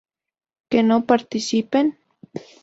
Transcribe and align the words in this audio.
¿que 0.69 0.79
no 0.89 0.97
partiesen? 1.09 1.87